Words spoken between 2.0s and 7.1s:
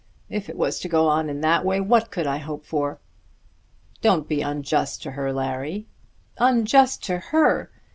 could I hope for?" "Don't be unjust to her, Larry." "Unjust